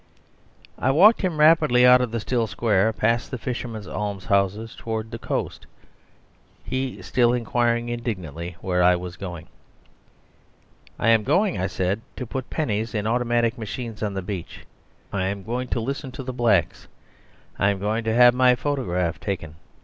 [0.79, 5.19] I walked him rapidly out of the still square, past the fishermen's almshouses, towards the
[5.19, 5.67] coast,
[6.63, 9.45] he still inquiring indignantly where I was going.
[10.97, 14.61] "I am going," I said, "to put pennies in automatic machines on the beach.
[15.13, 16.87] I am going to listen to the niggers.
[17.59, 19.53] I am going to have my photograph taken.